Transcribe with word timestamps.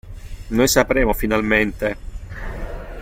Noi 0.49 0.67
sapremo 0.67 1.13
finalmente! 1.13 1.95